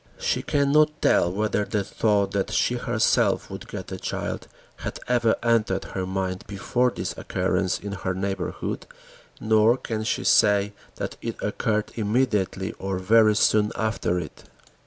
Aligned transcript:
She 0.17 0.41
cannot 0.41 0.99
tell 0.99 1.31
whether 1.31 1.63
the 1.63 1.83
thought 1.83 2.31
that 2.31 2.49
she 2.51 2.73
herself 2.73 3.51
would 3.51 3.67
get 3.67 3.91
a 3.91 3.97
child 3.99 4.47
had 4.77 4.99
ever 5.07 5.35
entered 5.43 5.83
her 5.83 6.07
mind 6.07 6.43
before 6.47 6.89
this 6.89 7.15
occurrence 7.15 7.77
in 7.79 7.91
her 7.91 8.15
neighborhood, 8.15 8.87
nor 9.39 9.77
can 9.77 10.03
she 10.03 10.23
say 10.23 10.73
that 10.95 11.17
it 11.21 11.35
occurred 11.39 11.91
immediately 11.93 12.71
or 12.79 12.97
very 12.97 13.35
soon 13.35 13.71
after 13.75 14.17
it. 14.19 14.45